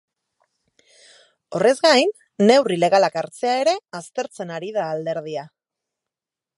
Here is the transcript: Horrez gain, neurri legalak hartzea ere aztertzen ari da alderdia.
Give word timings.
Horrez 1.57 1.73
gain, 1.87 2.15
neurri 2.47 2.79
legalak 2.85 3.19
hartzea 3.23 3.55
ere 3.67 3.77
aztertzen 4.01 4.57
ari 4.59 4.75
da 4.81 4.91
alderdia. 4.97 5.49